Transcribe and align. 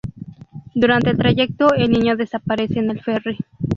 Durante 0.73 1.11
el 1.11 1.17
trayecto 1.19 1.75
el 1.75 1.91
niño 1.91 2.15
desaparece 2.17 2.79
en 2.79 2.89
el 2.89 3.03
ferry. 3.03 3.37